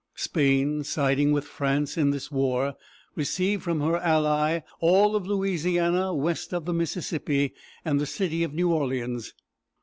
[0.15, 2.73] Spain, siding with France in this war,
[3.15, 7.53] received from her ally all of Louisiana west of the Mississippi,
[7.85, 9.35] and the city of New Orleans.